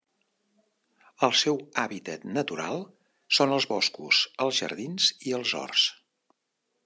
El 1.27 1.33
seu 1.41 1.59
hàbitat 1.81 2.25
natural 2.37 2.81
són 3.39 3.55
els 3.59 3.69
boscos, 3.73 4.21
els 4.47 4.59
jardins 4.63 5.11
i 5.31 5.35
els 5.41 5.53
horts. 5.61 5.85